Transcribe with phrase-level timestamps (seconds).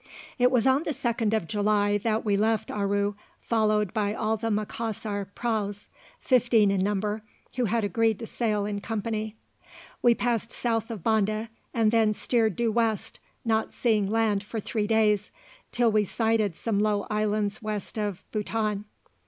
[0.39, 4.49] It was on the 2d of July that we left Aru, followed by all the
[4.49, 7.21] Macassar praus, fifteen in number,
[7.55, 9.35] who had agreed to sail in company.
[10.01, 14.87] We passed south of Banda, and then steered due west, not seeing land for three
[14.87, 15.29] days,
[15.71, 18.85] till we sighted some low islands west of Bouton.